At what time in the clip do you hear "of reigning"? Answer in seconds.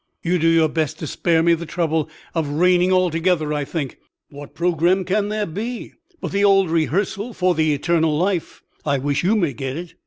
2.33-2.91